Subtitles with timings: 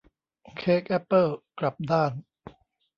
[0.57, 1.27] เค้กแอปเปิ้ล
[1.59, 2.11] กลับด้าน